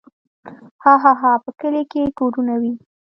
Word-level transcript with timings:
هاهاها 0.83 1.31
په 1.43 1.51
کلي 1.61 1.83
کې 1.91 2.13
کورونه 2.19 2.53
وي. 2.61 2.73